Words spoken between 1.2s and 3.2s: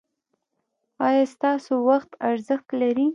ستاسو وخت ارزښت لري؟